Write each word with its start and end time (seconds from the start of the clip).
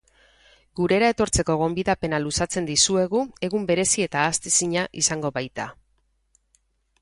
Gurera 0.77 1.09
etortzeko 1.13 1.55
gonbidapena 1.59 2.19
luzatzen 2.23 2.69
dizuegu, 2.69 3.21
egun 3.49 3.69
berezi 3.73 4.07
eta 4.07 4.25
ahaztezina 4.25 4.87
izango 5.05 5.33
baita. 5.39 5.69